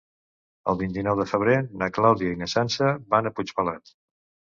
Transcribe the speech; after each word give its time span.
El 0.71 0.77
vint-i-nou 0.77 1.19
de 1.19 1.27
febrer 1.31 1.57
na 1.81 1.89
Clàudia 1.97 2.31
i 2.37 2.39
na 2.39 2.47
Sança 2.55 2.89
van 3.15 3.31
a 3.31 3.33
Puigpelat. 3.41 3.93